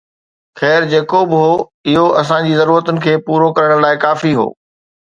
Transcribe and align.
خير، 0.59 0.87
جيڪو 0.93 1.21
به 1.33 1.41
هو، 1.43 1.51
اهو 1.91 2.05
اسان 2.23 2.49
جي 2.49 2.57
ضرورتن 2.65 3.01
کي 3.07 3.17
پورو 3.29 3.55
ڪرڻ 3.61 3.87
لاء 3.89 3.97
ڪافي 4.09 4.37
هو 4.43 4.53